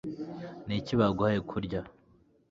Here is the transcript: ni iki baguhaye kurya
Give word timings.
ni 0.65 0.75
iki 0.79 0.93
baguhaye 0.99 1.39
kurya 1.49 1.79